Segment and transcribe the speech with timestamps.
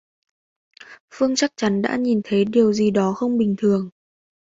[1.13, 3.89] Phương chắc chắn đã nhìn thấy điều gì đó không bình thường